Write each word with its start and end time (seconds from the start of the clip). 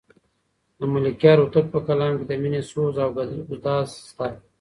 د 0.79 0.81
ملکیار 0.93 1.37
هوتک 1.41 1.65
په 1.73 1.79
کلام 1.87 2.11
کې 2.17 2.25
د 2.27 2.31
مینې 2.41 2.61
سوز 2.69 2.95
او 3.03 3.09
ګداز 3.49 3.89
شته. 4.09 4.27